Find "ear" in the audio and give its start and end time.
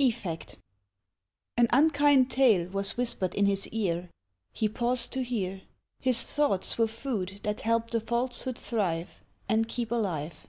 3.68-4.10